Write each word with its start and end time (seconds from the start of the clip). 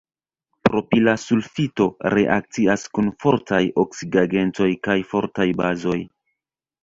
Propila 0.67 1.13
sulfito 1.23 1.85
reakcias 2.13 2.85
kun 2.97 3.11
fortaj 3.25 3.61
oksidigagentoj 3.83 4.69
kaj 4.89 4.97
fortaj 5.13 5.47
bazoj. 5.63 5.99